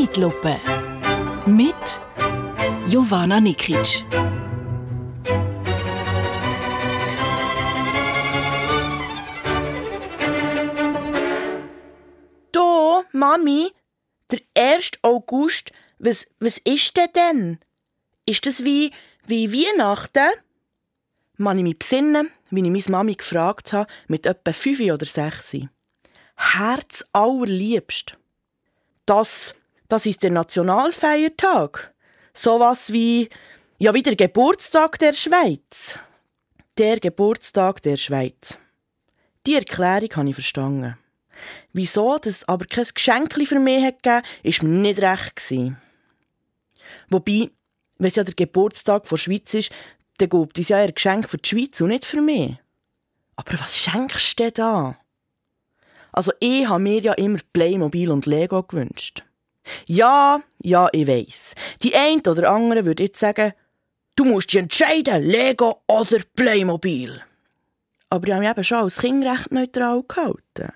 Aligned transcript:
Zeitlupe. 0.00 0.56
Mit 1.44 1.74
Jovana 2.88 3.38
Nikic. 3.38 4.06
Du, 12.50 13.02
Mami, 13.12 13.72
der 14.30 14.40
1. 14.56 14.92
August, 15.02 15.70
was, 15.98 16.26
was 16.38 16.56
ist 16.58 16.96
denn 16.96 17.08
denn? 17.14 17.58
Ist 18.24 18.46
das 18.46 18.64
wie, 18.64 18.92
wie 19.26 19.52
Weihnachten? 19.52 20.30
Man 21.36 21.58
ich 21.58 21.64
mich 21.64 21.78
besinnen, 21.78 22.30
wie 22.48 22.60
ich 22.60 22.70
meine 22.70 22.96
Mami 22.96 23.14
gefragt 23.16 23.74
habe, 23.74 23.90
mit 24.08 24.24
etwa 24.24 24.52
fünf 24.54 24.80
oder 24.80 25.04
sechs. 25.04 25.54
Herz 26.36 27.04
allerliebst. 27.12 28.16
Das, 29.04 29.54
das 29.90 30.06
ist 30.06 30.22
der 30.22 30.30
Nationalfeiertag. 30.30 31.92
Sowas 32.32 32.92
wie, 32.92 33.28
ja, 33.78 33.92
wie 33.92 34.02
der 34.02 34.16
Geburtstag 34.16 34.98
der 34.98 35.12
Schweiz. 35.12 35.98
Der 36.78 37.00
Geburtstag 37.00 37.82
der 37.82 37.96
Schweiz. 37.96 38.56
Die 39.46 39.54
Erklärung 39.54 40.08
habe 40.16 40.28
ich 40.28 40.34
verstanden. 40.34 40.96
Wieso 41.72 42.18
das 42.18 42.48
aber 42.48 42.66
kein 42.66 42.86
Geschenk 42.94 43.34
für 43.34 43.58
mich 43.58 43.84
hat 43.84 44.02
gegeben, 44.02 44.26
war 44.44 44.68
mir 44.68 44.80
nicht 44.80 45.02
recht. 45.02 45.74
Wobei, 47.08 47.50
wenn 47.98 48.08
es 48.08 48.16
ja 48.16 48.24
der 48.24 48.34
Geburtstag 48.34 49.08
der 49.08 49.16
Schweiz 49.16 49.54
ist, 49.54 49.72
dann 50.18 50.28
gibt 50.28 50.58
es 50.58 50.68
ja 50.68 50.76
ein 50.76 50.94
Geschenk 50.94 51.28
für 51.28 51.38
die 51.38 51.48
Schweiz 51.48 51.80
und 51.80 51.88
nicht 51.88 52.04
für 52.04 52.20
mich. 52.20 52.56
Aber 53.36 53.58
was 53.58 53.76
schenkst 53.76 54.38
du 54.38 54.44
denn 54.44 54.52
da? 54.54 54.98
Also 56.12 56.32
ich 56.40 56.68
habe 56.68 56.82
mir 56.82 57.00
ja 57.00 57.14
immer 57.14 57.38
Playmobil 57.52 58.10
und 58.10 58.26
Lego 58.26 58.62
gewünscht. 58.62 59.24
Ja, 59.86 60.40
ja, 60.62 60.88
ich 60.92 61.06
weiß. 61.06 61.54
Die 61.82 61.94
eine 61.94 62.22
oder 62.26 62.50
andere 62.50 62.84
würde 62.84 63.04
jetzt 63.04 63.20
sagen, 63.20 63.52
du 64.16 64.24
musst 64.24 64.52
dich 64.52 64.60
entscheiden, 64.60 65.22
Lego 65.22 65.82
oder 65.86 66.18
Playmobil. 66.34 67.20
Aber 68.08 68.26
ich 68.26 68.32
habe 68.32 68.42
mich 68.42 68.50
eben 68.50 68.64
schon 68.64 68.78
als 68.78 68.98
Kind 68.98 69.24
recht 69.24 69.52
neutral 69.52 70.02
gehalten. 70.06 70.72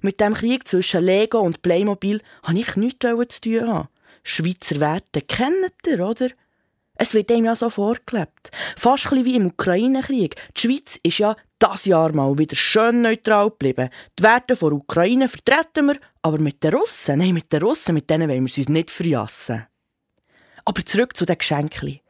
Mit 0.00 0.20
dem 0.20 0.34
Krieg 0.34 0.68
zwischen 0.68 1.02
Lego 1.02 1.40
und 1.40 1.62
Playmobil 1.62 2.20
habe 2.42 2.58
ich 2.58 2.76
nichts 2.76 3.06
zu 3.06 3.40
tun 3.40 3.68
haben. 3.68 3.88
Schweizer 4.22 4.80
Werte 4.80 5.22
kennt 5.22 5.86
ihr, 5.86 6.06
oder? 6.06 6.28
Es 6.94 7.14
wird 7.14 7.30
dem 7.30 7.44
ja 7.44 7.54
so 7.54 7.70
vorgelebt. 7.70 8.50
Fast 8.76 9.10
wie 9.12 9.36
im 9.36 9.46
Ukraine-Krieg. 9.46 10.34
Die 10.56 10.60
Schweiz 10.60 10.98
ist 11.02 11.18
ja 11.18 11.36
das 11.58 11.84
Jahr 11.86 12.12
mal 12.12 12.38
wieder 12.38 12.56
schön 12.56 13.02
neutral 13.02 13.50
geblieben. 13.50 13.90
Die 14.18 14.22
Werte 14.22 14.54
der 14.54 14.72
Ukraine 14.72 15.28
vertreten 15.28 15.86
wir, 15.88 15.96
aber 16.22 16.38
mit 16.38 16.62
den 16.62 16.74
Russen, 16.74 17.18
nein, 17.18 17.34
mit 17.34 17.52
den 17.52 17.62
Russen, 17.62 17.94
mit 17.94 18.08
denen 18.08 18.28
wollen 18.28 18.46
wir 18.46 18.58
uns 18.58 18.68
nicht 18.68 18.90
verjassen. 18.90 19.66
Aber 20.64 20.84
zurück 20.84 21.16
zu 21.16 21.24
den 21.24 21.38
Geschenken. 21.38 22.00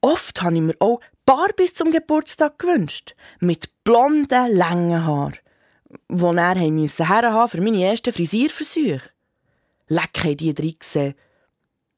Oft 0.00 0.42
habe 0.42 0.54
ich 0.54 0.60
mir 0.60 0.74
auch 0.80 1.00
Barbies 1.24 1.74
zum 1.74 1.90
Geburtstag 1.90 2.58
gewünscht. 2.58 3.14
Mit 3.40 3.70
blonden, 3.84 4.56
langen 4.56 5.04
Haaren. 5.04 5.36
Die 6.08 6.24
er 6.24 6.70
musste 6.70 7.08
herhaben 7.08 7.48
für 7.48 7.60
meine 7.60 7.84
ersten 7.84 8.12
Frisierversuche. 8.12 9.10
Leck 9.88 10.24
haben 10.24 10.36
die 10.36 10.54
drin 10.54 10.76
gesehen. 10.78 11.14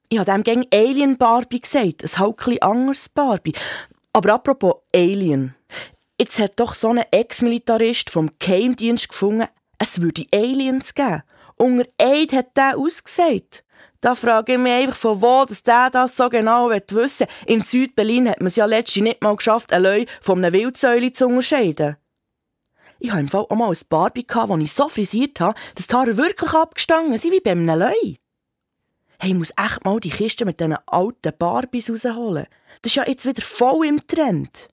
Ich 0.09 0.17
habe 0.17 0.31
dem 0.31 0.43
gegen 0.43 0.65
Alien 0.73 1.17
Barbie 1.17 1.61
gesagt, 1.61 2.03
ein 2.03 2.17
halt 2.19 2.63
anderes 2.63 3.09
Barbie. 3.09 3.53
Aber 4.13 4.33
apropos 4.33 4.81
Alien. 4.93 5.55
Jetzt 6.19 6.39
hat 6.39 6.59
doch 6.59 6.73
so 6.73 6.89
ein 6.89 7.03
Ex-Militarist 7.11 8.09
vom 8.09 8.29
Geheimdienst 8.39 9.09
gefunden, 9.09 9.47
es 9.77 10.01
würde 10.01 10.25
Aliens 10.33 10.93
geben. 10.93 11.23
Unter 11.55 11.87
Eid 11.97 12.33
hat 12.33 12.57
der 12.57 12.77
ausgesagt. 12.77 13.63
Da 14.01 14.15
frage 14.15 14.53
ich 14.53 14.59
mich 14.59 14.71
einfach, 14.71 14.95
von 14.95 15.21
wo 15.21 15.45
dass 15.45 15.63
der 15.63 15.89
das 15.89 16.17
so 16.17 16.29
genau 16.29 16.69
wissen 16.69 17.27
will. 17.27 17.53
In 17.53 17.61
Südberlin 17.61 18.29
hat 18.29 18.39
man 18.39 18.47
es 18.47 18.55
ja 18.55 18.65
letztens 18.65 19.03
nicht 19.03 19.21
mal 19.21 19.35
geschafft, 19.35 19.71
ein 19.71 19.83
Leu 19.83 20.05
von 20.21 20.43
einem 20.43 20.53
Wildsäule 20.53 21.11
zu 21.11 21.27
unterscheiden. 21.27 21.97
Ich 22.99 23.11
hatte 23.11 23.21
im 23.21 23.27
Fall 23.27 23.45
auch 23.49 23.55
mal 23.55 23.69
ein 23.69 23.77
Barbie, 23.87 24.25
das 24.27 24.49
ich 24.59 24.73
so 24.73 24.89
frisiert 24.89 25.39
habe, 25.39 25.57
dass 25.75 25.87
die 25.87 25.95
Haare 25.95 26.17
wirklich 26.17 26.51
abgestanden 26.51 27.17
sind 27.17 27.31
wie 27.31 27.39
bei 27.39 27.51
einem 27.51 27.79
Leu 27.79 28.15
hey, 29.19 29.31
ich 29.31 29.37
muss 29.37 29.51
echt 29.51 29.85
mal 29.85 29.99
die 29.99 30.09
Kiste 30.09 30.45
mit 30.45 30.59
diesen 30.59 30.77
alten 30.85 31.33
Barbies 31.37 31.89
rausholen. 31.89 32.47
Das 32.81 32.91
ist 32.91 32.95
ja 32.95 33.05
jetzt 33.05 33.25
wieder 33.25 33.41
voll 33.41 33.85
im 33.85 34.07
Trend. 34.07 34.69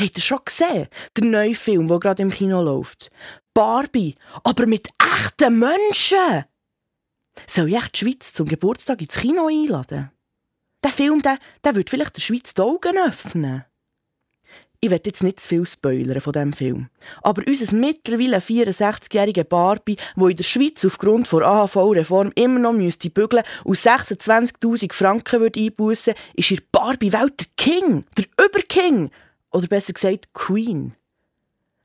Habt 0.00 0.16
ihr 0.16 0.22
schon 0.22 0.38
gesehen? 0.42 0.88
Der 1.14 1.24
neue 1.26 1.54
Film, 1.54 1.86
der 1.86 1.98
gerade 1.98 2.22
im 2.22 2.30
Kino 2.30 2.62
läuft. 2.62 3.10
Barbie, 3.52 4.14
aber 4.44 4.66
mit 4.66 4.88
echten 4.98 5.58
Menschen. 5.58 6.44
Soll 7.46 7.68
ich 7.68 7.76
echt 7.76 7.94
die 7.94 7.98
Schweiz 7.98 8.32
zum 8.32 8.48
Geburtstag 8.48 9.02
ins 9.02 9.16
Kino 9.16 9.48
einladen? 9.48 10.10
Der 10.82 10.90
Film, 10.90 11.20
der, 11.20 11.38
der 11.62 11.74
wird 11.74 11.90
vielleicht 11.90 12.16
der 12.16 12.22
Schweiz 12.22 12.54
die 12.54 12.62
Augen 12.62 12.96
öffnen. 12.96 13.66
Ich 14.80 14.90
will 14.90 15.00
jetzt 15.04 15.22
nicht 15.22 15.40
zu 15.40 15.48
viel 15.48 15.66
spoilern 15.66 16.22
von 16.22 16.32
diesem 16.32 16.54
Film. 16.54 16.88
Aber 17.20 17.42
unser 17.46 17.76
mittlerweile 17.76 18.38
64-jährige 18.38 19.44
Barbie, 19.44 19.98
wo 20.16 20.28
in 20.28 20.36
der 20.36 20.44
Schweiz 20.44 20.82
aufgrund 20.82 21.30
der 21.30 21.42
AHV-Reform 21.42 22.32
immer 22.36 22.58
noch 22.58 22.72
müsste 22.72 23.10
bügeln 23.10 23.44
und 23.64 23.76
26.000 23.76 24.94
Franken 24.94 25.40
würde 25.40 25.60
einbußen, 25.60 26.14
ist 26.32 26.50
ihr 26.50 26.62
Barbie-Welt 26.72 27.40
der 27.40 27.46
King, 27.58 28.06
der 28.16 28.24
Überking. 28.42 29.10
Oder 29.52 29.66
besser 29.66 29.92
gesagt 29.92 30.32
Queen. 30.32 30.94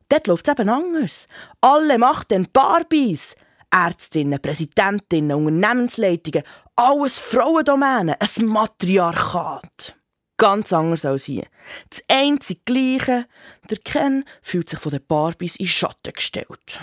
Dort 0.09 0.27
läuft 0.27 0.47
es 0.47 0.51
eben 0.51 0.69
anders. 0.69 1.27
Alle 1.61 1.97
machen 1.97 2.25
den 2.29 2.47
Barbies. 2.51 3.35
Ärztinnen, 3.71 4.41
Präsidentinnen, 4.41 5.35
Unternehmensleitungen, 5.35 6.43
alles 6.75 7.19
Frauendomänen, 7.19 8.15
ein 8.19 8.45
Matriarchat. 8.45 9.97
Ganz 10.37 10.71
anders 10.71 11.05
als 11.05 11.25
hier. 11.25 11.45
Das 11.89 12.03
einzige 12.09 12.61
Gleiche, 12.65 13.25
der 13.69 13.77
Ken 13.79 14.23
fühlt 14.41 14.69
sich 14.69 14.79
von 14.79 14.91
den 14.91 15.05
Barbies 15.05 15.55
in 15.55 15.67
Schatten 15.67 16.13
gestellt. 16.13 16.79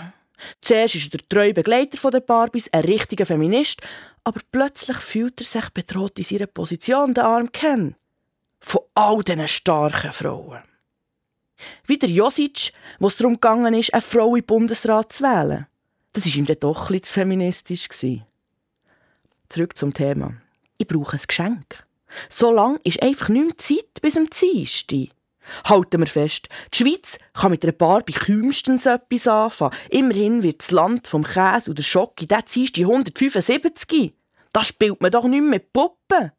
Zuerst 0.61 0.95
ist 0.95 1.13
er 1.13 1.19
der 1.19 1.29
treue 1.29 1.53
Begleiter 1.53 2.11
der 2.11 2.19
Barbies, 2.19 2.69
ein 2.71 2.83
richtiger 2.83 3.25
Feminist, 3.25 3.81
aber 4.23 4.41
plötzlich 4.51 4.97
fühlt 4.97 5.39
er 5.39 5.45
sich 5.45 5.69
bedroht 5.69 6.17
in 6.17 6.25
seiner 6.25 6.47
Position, 6.47 7.13
der 7.13 7.25
arme 7.25 7.49
Ken. 7.49 7.95
Von 8.59 8.81
all 8.95 9.23
diesen 9.23 9.47
starken 9.47 10.11
Frauen. 10.11 10.61
Wie 11.85 11.97
der 11.97 12.09
Josic, 12.09 12.73
wo 12.99 13.07
es 13.07 13.17
darum 13.17 13.39
ist, 13.73 13.93
eine 13.93 14.01
Frau 14.01 14.35
im 14.35 14.43
Bundesrat 14.43 15.13
zu 15.13 15.23
wählen. 15.23 15.67
Das 16.13 16.25
war 16.27 16.35
ihm 16.35 16.45
dann 16.45 16.59
doch 16.59 16.89
ein 16.89 17.01
zu 17.01 17.13
feministisch. 17.13 17.87
Zurück 19.49 19.77
zum 19.77 19.93
Thema. 19.93 20.35
Ich 20.77 20.87
brauche 20.87 21.17
ein 21.17 21.23
Geschenk. 21.27 21.85
So 22.29 22.51
lang 22.51 22.79
ist 22.83 23.01
einfach 23.01 23.29
nicht 23.29 23.61
Zeit 23.61 24.01
bis 24.01 24.13
zum 24.13 24.29
Dienstag. 24.29 25.09
Halten 25.65 25.99
wir 25.99 26.07
fest, 26.07 26.47
die 26.73 26.77
Schweiz 26.77 27.17
kann 27.33 27.51
mit 27.51 27.63
einer 27.63 27.73
Barbie 27.73 28.13
kümmstens 28.13 28.85
etwas 28.85 29.27
anfangen. 29.27 29.75
Immerhin 29.89 30.43
wird 30.43 30.61
das 30.61 30.71
Land 30.71 31.07
vom 31.07 31.23
Käse 31.23 31.71
oder 31.71 31.83
Schocke 31.83 32.27
der 32.27 32.43
Dienstag 32.43 32.81
175. 32.83 34.13
Da 34.53 34.63
spielt 34.63 35.01
man 35.01 35.11
doch 35.11 35.25
nicht 35.25 35.41
mehr 35.41 35.49
mit 35.49 35.73
Puppen. 35.73 36.31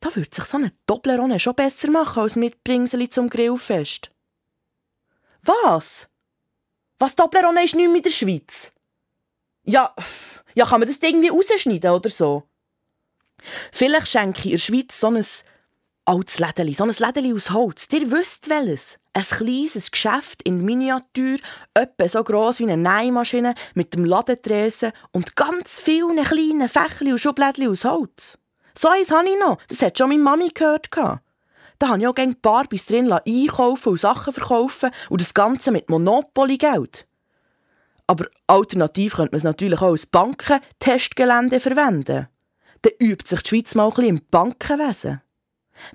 Da 0.00 0.14
würde 0.14 0.30
sich 0.32 0.44
so 0.44 0.56
eine 0.56 0.72
Toblerone 0.86 1.38
schon 1.38 1.54
besser 1.54 1.90
machen 1.90 2.22
als 2.22 2.36
Mitbringseli 2.36 3.08
zum 3.08 3.28
Grillfest. 3.28 4.10
Was? 5.42 6.08
Was 6.98 7.16
Toblerone 7.16 7.64
ist 7.64 7.74
nicht 7.74 7.88
mehr 7.88 7.96
in 7.96 8.02
der 8.02 8.10
Schweiz? 8.10 8.72
Ja, 9.64 9.94
ja, 10.54 10.66
kann 10.66 10.80
man 10.80 10.88
das 10.88 10.98
irgendwie 11.02 11.28
rausschneiden 11.28 11.90
oder 11.90 12.10
so? 12.10 12.44
Vielleicht 13.72 14.08
schenke 14.08 14.40
ich 14.40 14.46
in 14.46 14.50
der 14.52 14.58
Schweiz 14.58 15.00
so 15.00 15.08
ein 15.08 15.24
altes 16.04 16.38
Lädeli, 16.38 16.74
so 16.74 16.84
ein 16.84 16.94
Lädeli 16.96 17.32
aus 17.32 17.50
Holz. 17.50 17.88
Ihr 17.92 18.10
wisst 18.10 18.48
welches. 18.48 18.98
Ein 19.14 19.24
kleines 19.24 19.90
Geschäft 19.90 20.42
in 20.42 20.64
Miniatur, 20.64 21.38
etwa 21.74 22.08
so 22.08 22.24
gross 22.24 22.60
wie 22.60 22.70
eine 22.70 22.76
Nähmaschine 22.76 23.54
mit 23.74 23.94
dem 23.94 24.04
Ladentresen 24.04 24.92
und 25.12 25.36
ganz 25.36 25.78
vielen 25.78 26.22
kleinen 26.24 26.68
Fächli 26.68 27.12
und 27.12 27.18
Schublädchen 27.18 27.68
aus 27.68 27.84
Holz. 27.84 28.38
So 28.76 28.88
eins 28.88 29.10
habe 29.10 29.28
ich 29.28 29.38
noch. 29.38 29.58
Das 29.68 29.82
hat 29.82 29.98
schon 29.98 30.08
meine 30.08 30.22
Mami 30.22 30.48
gehört. 30.48 30.88
Da 30.92 31.88
habe 31.88 32.00
ich 32.00 32.06
auch 32.06 32.14
gerne 32.14 32.36
Barbies 32.40 32.86
drin 32.86 33.10
einkaufen 33.12 33.88
und 33.90 34.00
Sachen 34.00 34.32
verkaufen 34.32 34.90
und 35.10 35.20
das 35.20 35.34
Ganze 35.34 35.72
mit 35.72 35.90
Monopoly-Geld. 35.90 37.06
Aber 38.06 38.26
alternativ 38.46 39.14
könnte 39.16 39.32
man 39.32 39.38
es 39.38 39.44
natürlich 39.44 39.80
auch 39.80 39.90
als 39.90 40.06
Bankentestgelände 40.06 41.60
verwenden 41.60 42.28
dann 42.82 42.92
übt 42.98 43.28
sich 43.28 43.42
die 43.42 43.48
Schweiz 43.48 43.74
mal 43.74 43.84
ein 43.84 43.90
bisschen 43.90 44.16
im 44.16 44.20
Bankenwesen. 44.30 45.22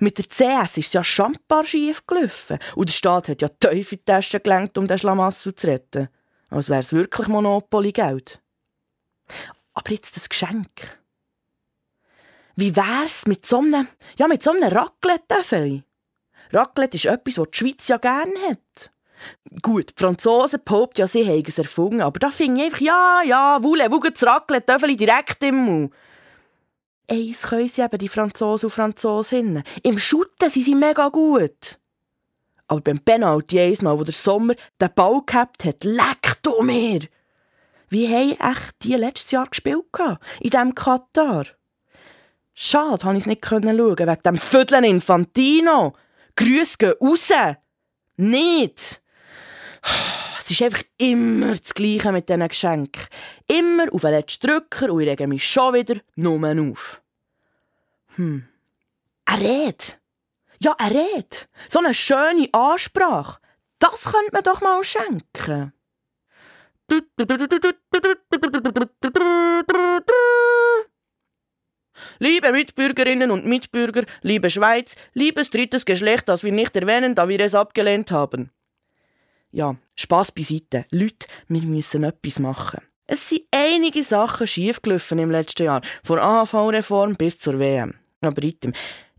Mit 0.00 0.18
der 0.18 0.26
CS 0.26 0.78
ist 0.78 0.88
es 0.88 0.92
ja 0.92 1.04
schambar 1.04 1.64
schief 1.64 2.06
gelaufen 2.06 2.58
und 2.74 2.88
der 2.88 2.94
Staat 2.94 3.28
hat 3.28 3.42
ja 3.42 3.48
tief 3.48 3.92
in 3.92 3.98
die 3.98 4.04
Tasche 4.04 4.40
gelenkt, 4.40 4.76
um 4.76 4.86
den 4.86 4.98
Schlamassel 4.98 5.54
zu 5.54 5.66
retten. 5.66 6.08
Als 6.50 6.68
wäre 6.68 6.80
es 6.80 6.92
wirklich 6.92 7.28
Monopoly-Geld. 7.28 8.42
Aber 9.74 9.90
jetzt 9.90 10.16
das 10.16 10.28
Geschenk. 10.28 10.68
Wie 12.60 12.74
wär's 12.74 13.24
mit 13.28 13.46
so 13.46 13.58
einem, 13.58 13.86
ja, 14.16 14.26
mit 14.26 14.42
so 14.42 14.50
einem 14.50 14.64
Raclette-Töffel? 14.64 15.84
Raclette 16.52 16.96
ist 16.96 17.04
etwas, 17.04 17.38
was 17.38 17.50
die 17.52 17.56
Schweiz 17.56 17.86
ja 17.86 17.98
gerne 17.98 18.34
hat. 18.48 18.90
Gut, 19.62 19.90
die 19.90 20.02
Franzosen 20.02 20.62
behaupten 20.64 21.02
ja, 21.02 21.06
sie 21.06 21.22
hätten 21.22 21.48
es 21.50 21.58
erfunden, 21.58 22.00
aber 22.00 22.18
da 22.18 22.30
finde 22.30 22.58
ich 22.58 22.64
einfach, 22.66 22.80
ja, 22.80 23.22
ja, 23.24 23.62
Wule, 23.62 23.92
wuge 23.92 24.10
das 24.10 24.24
Raclette-Töffel 24.24 24.96
direkt 24.96 25.40
im 25.44 25.54
Mund. 25.54 25.92
eins 27.08 27.42
können 27.42 27.68
sie 27.68 27.80
eben, 27.80 27.96
die 27.96 28.08
Franzosen 28.08 28.66
und 28.66 28.72
Franzosinnen. 28.72 29.62
Im 29.84 30.00
Schutten 30.00 30.50
sind 30.50 30.64
sie 30.64 30.74
mega 30.74 31.10
gut. 31.10 31.78
Aber 32.66 32.80
beim 32.80 32.98
Penalty 32.98 33.60
einmal, 33.60 34.00
wo 34.00 34.02
der 34.02 34.12
Sommer 34.12 34.54
den 34.80 34.94
Ball 34.96 35.22
gehabt 35.24 35.64
hat, 35.64 35.84
leckt 35.84 36.40
du 36.42 36.60
mir! 36.62 37.02
Wie 37.88 38.08
haben 38.08 38.32
echt 38.32 38.74
die 38.82 38.94
letztes 38.94 39.30
Jahr 39.30 39.46
gespielt 39.46 39.84
in 40.40 40.50
diesem 40.50 40.74
Katar? 40.74 41.44
Schade, 42.60 42.98
konnte 42.98 43.18
ich 43.18 43.22
es 43.22 43.26
nicht 43.26 43.46
schauen, 43.46 43.62
wegen 43.62 44.22
dem 44.24 44.36
Vödeln 44.36 44.82
Infantino. 44.82 45.94
Grüße 46.34 46.76
gehen 46.78 46.94
raus! 47.00 47.30
Nicht! 48.16 49.00
Es 50.40 50.50
ist 50.50 50.62
einfach 50.62 50.82
immer 50.96 51.50
das 51.50 51.72
Gleiche 51.72 52.10
mit 52.10 52.28
diesen 52.28 52.48
Geschenken. 52.48 53.02
Immer 53.46 53.84
auf 53.92 54.00
den 54.00 54.10
letzten 54.10 54.48
Drücker 54.48 54.92
und 54.92 55.02
ich 55.02 55.08
rege 55.08 55.28
mich 55.28 55.48
schon 55.48 55.74
wieder 55.74 56.00
nur 56.16 56.70
auf. 56.72 57.00
Hm. 58.16 58.48
Eine 59.26 59.40
Rede. 59.40 59.84
Ja, 60.58 60.74
eine 60.78 60.94
Rede. 60.96 61.36
So 61.68 61.78
eine 61.78 61.94
schöne 61.94 62.48
Ansprache. 62.50 63.38
Das 63.78 64.02
könnte 64.02 64.32
man 64.32 64.42
doch 64.42 64.60
mal 64.60 64.82
schenken. 64.82 65.72
Liebe 72.20 72.50
Mitbürgerinnen 72.50 73.30
und 73.30 73.46
Mitbürger, 73.46 74.02
liebe 74.22 74.50
Schweiz, 74.50 74.96
liebes 75.14 75.50
drittes 75.50 75.84
Geschlecht, 75.84 76.28
das 76.28 76.42
wir 76.42 76.52
nicht 76.52 76.74
erwähnen, 76.74 77.14
da 77.14 77.28
wir 77.28 77.38
es 77.38 77.54
abgelehnt 77.54 78.10
haben. 78.10 78.50
Ja, 79.52 79.76
Spass 79.94 80.32
beiseite. 80.32 80.84
Leute, 80.90 81.28
wir 81.46 81.62
müssen 81.62 82.04
etwas 82.04 82.38
machen. 82.40 82.80
Es 83.06 83.28
sind 83.28 83.42
einige 83.52 84.02
Sachen 84.02 84.46
schiefgelaufen 84.46 85.18
im 85.20 85.30
letzten 85.30 85.64
Jahr, 85.64 85.80
von 86.02 86.18
AHV-Reform 86.18 87.14
bis 87.14 87.38
zur 87.38 87.58
WM. 87.58 87.94
Aber 88.20 88.42
item, 88.42 88.72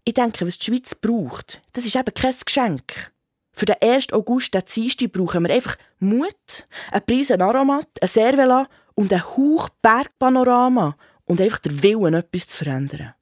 ich 0.04 0.14
denke, 0.14 0.46
was 0.46 0.60
die 0.60 0.66
Schweiz 0.66 0.94
braucht, 0.94 1.62
das 1.74 1.86
ist 1.86 1.96
eben 1.96 2.14
kein 2.14 2.36
Geschenk. 2.46 3.14
Für 3.52 3.66
den 3.66 3.78
1. 3.82 4.14
August, 4.14 4.54
den 4.54 4.64
Dienstag, 4.66 5.12
brauchen 5.12 5.48
wir 5.48 5.54
einfach 5.54 5.76
Mut, 6.00 6.68
einen 6.92 7.06
Prisen 7.06 7.42
Aromat, 7.42 7.88
ein 8.02 8.08
Servela 8.08 8.68
und 8.94 9.12
ein 9.12 9.26
Hauch 9.26 9.70
Bergpanorama 9.82 10.96
und 11.30 11.40
einfach 11.40 11.60
der 11.60 11.84
Willen, 11.84 12.16
etwas 12.16 12.48
zu 12.48 12.58
verändern. 12.58 13.14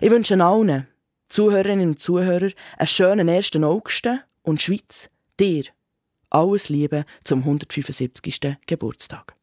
Ich 0.00 0.10
wünsche 0.10 0.38
allen, 0.44 0.88
Zuhörerinnen 1.28 1.90
und 1.90 2.00
Zuhörern, 2.00 2.52
einen 2.76 2.86
schönen 2.88 3.28
1. 3.28 3.56
August 3.56 4.08
und 4.42 4.60
Schweiz, 4.60 5.08
dir, 5.38 5.64
alles 6.28 6.68
Liebe 6.68 7.04
zum 7.22 7.40
175. 7.40 8.56
Geburtstag. 8.66 9.34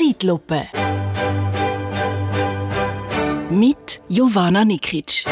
Zeitlupe 0.00 0.66
mit 3.50 4.00
Jovana 4.08 4.64
Nikic. 4.64 5.24